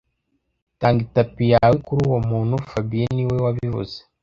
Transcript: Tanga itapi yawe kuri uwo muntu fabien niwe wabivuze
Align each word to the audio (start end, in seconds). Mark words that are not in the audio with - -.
Tanga 0.79 0.99
itapi 1.07 1.43
yawe 1.53 1.75
kuri 1.87 2.01
uwo 2.07 2.19
muntu 2.29 2.55
fabien 2.69 3.11
niwe 3.15 3.35
wabivuze 3.45 3.97